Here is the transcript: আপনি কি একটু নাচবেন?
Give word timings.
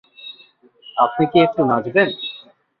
আপনি 0.97 1.23
কি 1.31 1.37
একটু 1.39 1.61
নাচবেন? 1.65 2.09